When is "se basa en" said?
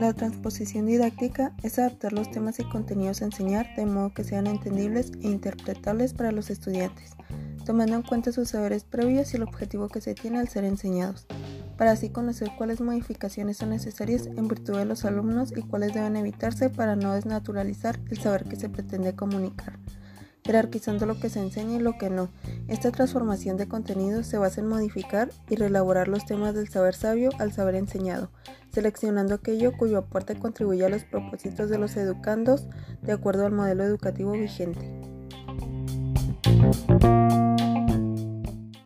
24.26-24.66